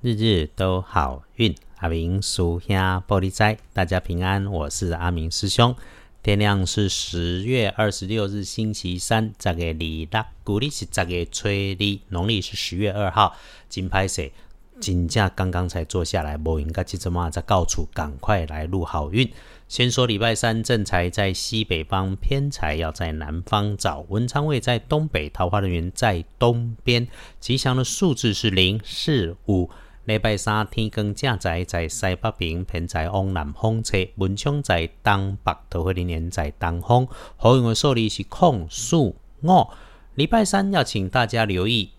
[0.00, 1.52] 日日都好运。
[1.78, 4.46] 阿明属下玻璃斋，大家平安。
[4.46, 5.74] 我是阿明师兄。
[6.22, 9.32] 天亮是十月二十六日，星期三。
[9.36, 13.34] 这个里啦，古历是这个吹的，农历是十月二号。
[13.68, 14.32] 金拍水，
[14.78, 19.28] 金价刚刚才坐下来，不应该急着嘛，在告处，赶快来录好运。
[19.66, 24.06] 先说礼拜三正财在西北方，偏财要在南方找。
[24.08, 27.08] 文昌位在东北，桃花人员在东边。
[27.40, 29.68] 吉祥的数字是零、四、五。
[30.08, 37.06] 礼拜三天光正在在西北边，偏在往南方吹，文昌在东北，桃花人缘在东方。
[37.36, 39.66] 好用的数字是空、数、五。
[40.14, 41.90] 礼拜三要请大家留意。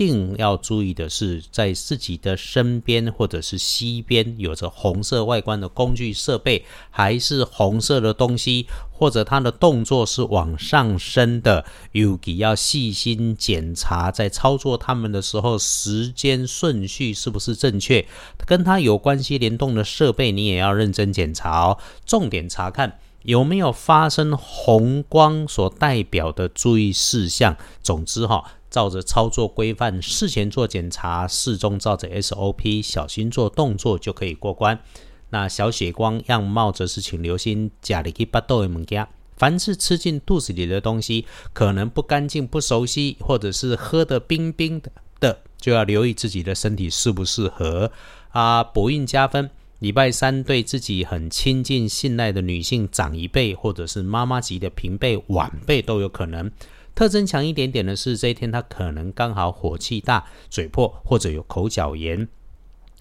[0.00, 18.06] 一定要注意的是，在自己的身边或者是西边有着红色外观的工具设备，还是红色的东西，或者它的动作是往上升的，尤其要细心检查，在操作它们的时候，时间顺序是不是正确？
[18.46, 21.76] 跟它有关系联动的设备，你也要认真检查哦。
[22.06, 27.54] 重点查看有没有发生红光所代表的注意事项。
[27.82, 28.52] 总之哈。
[28.70, 34.78] 照着操作规范，事前做检查，事中照着 SOP，小心做动作就可以过关。
[35.30, 44.80] 那小血光样貌则是请留心家里去巴豆的物件，凡是吃进肚子里的东西，可能不干净、不熟悉，或者是喝的冰冰
[45.20, 47.90] 的，就要留意自己的身体适不适合
[48.30, 48.64] 啊。
[48.64, 56.50] 补孕加分，礼拜三对自己很亲近、信赖的女性长一辈，或者是妈妈级的平辈、晚辈都有可能。
[57.00, 62.28] 特征强一点点的是，这一天他可能刚好火气大、嘴破或者有口角炎，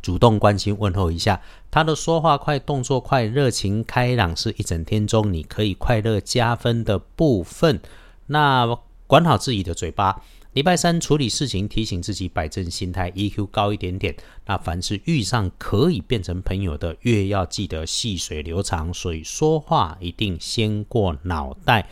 [0.00, 1.42] 主动关心问候一下。
[1.70, 7.82] 他的说话快、动作快、热情开朗，是一整天中你可以快乐加分的部分。
[8.28, 10.22] 那管好自己的嘴巴。
[10.54, 14.16] 礼拜三处理事情，提醒自己摆正心态，EQ 高一点点。
[14.46, 21.90] 那凡是遇上可以变成朋友的，越要记得细水流长，所以说话一定先过脑袋。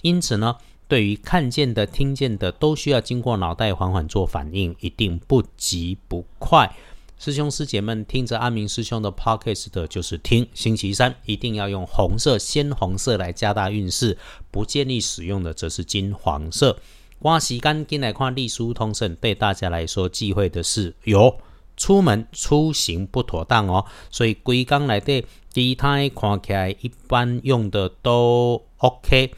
[0.00, 0.56] 因此呢。
[0.92, 6.70] 对于看见的、听见的，都需要经过脑袋缓缓做反应，一定不急不快。
[7.18, 10.46] 师兄师姐们听着阿明师兄的 podcast，就是听。
[10.52, 14.18] 星期三一定要用红色、鲜红色来加大运势，
[14.50, 16.78] 不建议使用的则是金黄色。
[17.18, 21.38] 刮洗干净来看隶书通胜，对大家来说忌讳的是有
[21.74, 23.86] 出门出行不妥当哦。
[24.10, 25.24] 所以龟缸来的
[25.54, 29.32] 第一胎看起来一般用的都 OK。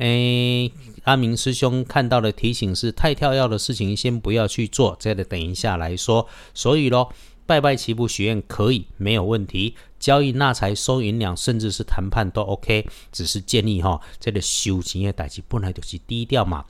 [0.00, 0.72] 诶，
[1.04, 6.26] 阿明师兄看到的提醒是：太跳跃的事情先不要去做，再等一下来说。
[6.54, 7.12] 所以咯，
[7.44, 12.86] 拜拜祈福许愿可以没有问题，交易纳财收银两，甚至是谈判都 OK。
[13.12, 16.64] 只是建议哈，这个修行的代志本来就是低调嘛。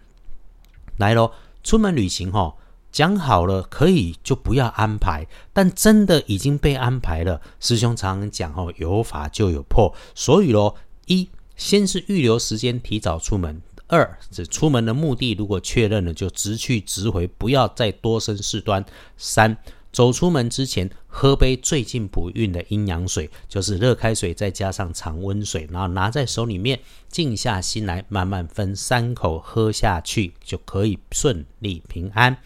[0.97, 1.33] 来咯，
[1.63, 2.57] 出门旅行哈，
[2.91, 7.41] 讲好了可以就不要安排，但真的已经被安排了。
[7.61, 10.75] 师兄常讲哦，有法就有破，所以咯，
[11.07, 11.29] 一。
[11.61, 18.83] 先是预留时间提早出门，二是出门的目的如果确认了就直去直回，不要再多生事端。
[19.19, 19.59] 三
[19.93, 32.39] 走出门之前喝杯最近补运的阴阳水，就是热开水再加上常温水，然后拿在手里面，静下心来慢慢分三口喝下去，就可以顺利平安。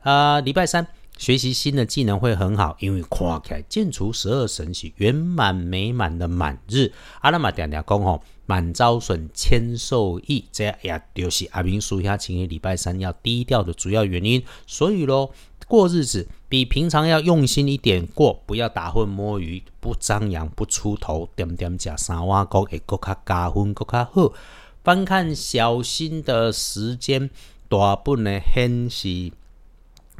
[0.00, 0.86] 啊，礼拜三
[1.16, 6.92] 学习新的技能会很好，因为跨开建除十二神喜圆满美满的满日。
[7.20, 8.22] 阿拉玛点点讲吼。
[8.46, 14.44] 满招损，谦受益，这也就是阿明叔下请日礼拜三要低调的主要原因。
[14.66, 15.32] 所以咯，
[15.66, 24.30] 过日子比平常要用心一点过，不要打混摸鱼，不张扬，不出头，点点加三瓦工会更加加分，更加好。
[24.82, 27.30] 翻看小心的时间，
[27.70, 29.32] 大部分显示。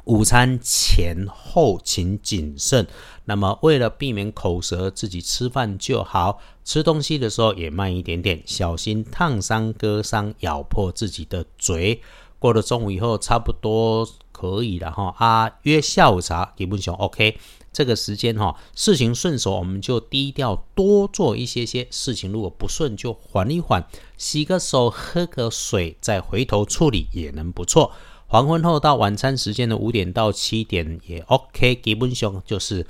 [0.04, 2.86] 午餐前后请谨慎。
[3.24, 6.40] 那么，为了避免口舌，自己吃饭就好。
[6.62, 12.02] 吃东西的时候也慢一点点，小心烫伤、割伤、咬破自己的嘴。
[12.38, 15.14] 过了中午以后，差不多可以了哈。
[15.18, 17.38] 啊，约下午茶基本上 OK。
[17.72, 22.30] 这个时间哈，事情顺手我们就低调多做一些些事情。
[22.30, 23.84] 如果不顺就缓一缓，
[24.16, 27.90] 洗个手，喝个水，再回头处理也能不错。
[28.34, 32.84] 黄昏后到晚餐时间的五点到七点也 OK，基本上就是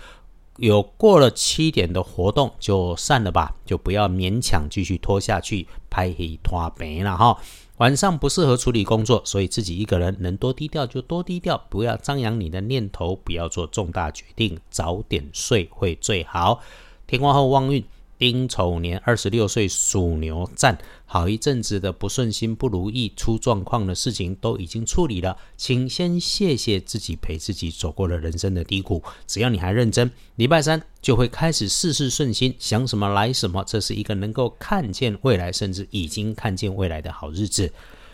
[0.57, 7.37] 有过了七点的活动就散了吧，就不要勉强继续拖下去，拍黑拖白了哈。
[7.77, 16.63] 晚上不适合处理工作，所以自己一个人能多低调就多低调，不要张扬你的念头，不要做重大决定，早点睡会最好。
[17.07, 17.85] 天光后旺运。
[18.19, 29.03] 丁丑年二十六岁属牛，战好一阵子的不顺心、不如意、出状况的事情都已经处理了，请先谢谢自己陪自己走过了人生的低谷。
[29.27, 33.65] 只要你还认真，礼拜三就会开始事事顺心，想什么来什么。
[33.65, 37.73] 这是一个能够看见未来，甚至已经看见未来的好日子。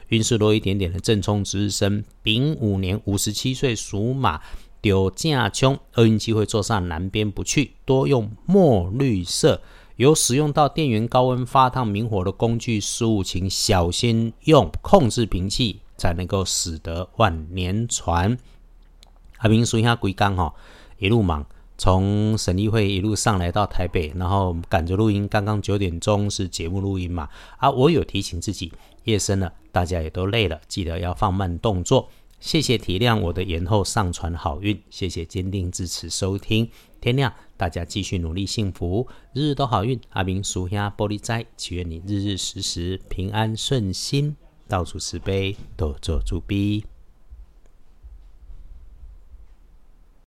[0.08, 4.40] 运势多一点点的正冲值日生，丙午年五十七岁属马。
[4.82, 9.60] 丢架穷，厄运机会坐上南边不去，多用墨绿色。
[10.00, 18.38] 有使用到电源高温发烫明火的工具事物，请小心用控制瓶器，才能够使得万年船。
[19.40, 20.54] 阿明说一下归刚哈，
[20.96, 21.44] 一路忙，
[21.76, 25.28] 从省议会一路上来到台北，然后赶着录音。
[25.28, 27.28] 刚刚九点钟是节目录音嘛？
[27.58, 28.72] 啊，我有提醒自己，
[29.04, 32.08] 夜深了，大家也都累了，记得要放慢动作。
[32.40, 36.68] 谢谢体谅我的延后上传好运，谢谢坚定支持收听。
[36.98, 40.00] 天亮，大家继续努力，幸福，日日都好运。
[40.08, 44.34] 阿明属下玻璃斋，祈愿你日日时时平安顺心，
[44.66, 46.82] 到处慈悲，多做主逼。